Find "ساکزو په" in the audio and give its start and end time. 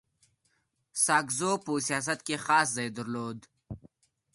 1.05-1.71